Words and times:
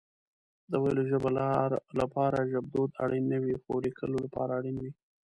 د 0.71 0.73
ويلو 0.83 1.03
ژبه 1.11 1.29
لپاره 1.99 2.39
ژبدود 2.51 2.89
اړين 3.03 3.23
نه 3.31 3.37
وي 3.43 3.55
خو 3.61 3.71
ليکلو 3.85 4.15
لپاره 4.25 4.51
اړين 4.59 4.75
وي 4.81 4.91